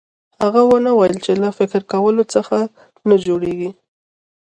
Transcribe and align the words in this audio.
هغه 0.41 0.61
ونه 0.65 0.91
ويل 0.99 1.15
چې 1.25 1.31
له 1.41 1.49
فکر 1.57 1.81
کولو 1.91 2.23
څه 2.31 2.39
نه 3.09 3.15
جوړېږي. 3.25 3.71